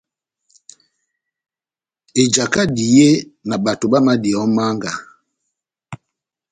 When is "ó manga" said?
4.45-4.91